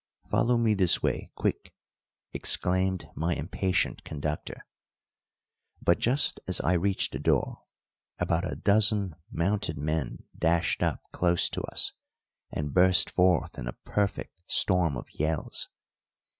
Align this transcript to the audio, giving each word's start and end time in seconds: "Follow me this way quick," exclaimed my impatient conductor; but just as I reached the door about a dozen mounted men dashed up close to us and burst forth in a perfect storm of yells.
"Follow 0.31 0.57
me 0.57 0.73
this 0.73 1.03
way 1.03 1.29
quick," 1.35 1.75
exclaimed 2.33 3.07
my 3.13 3.35
impatient 3.35 4.03
conductor; 4.03 4.65
but 5.79 5.99
just 5.99 6.39
as 6.47 6.59
I 6.59 6.73
reached 6.73 7.11
the 7.11 7.19
door 7.19 7.65
about 8.17 8.51
a 8.51 8.55
dozen 8.55 9.15
mounted 9.31 9.77
men 9.77 10.23
dashed 10.35 10.81
up 10.81 11.03
close 11.11 11.49
to 11.49 11.61
us 11.65 11.93
and 12.51 12.73
burst 12.73 13.11
forth 13.11 13.59
in 13.59 13.67
a 13.67 13.73
perfect 13.85 14.41
storm 14.47 14.97
of 14.97 15.07
yells. 15.19 15.69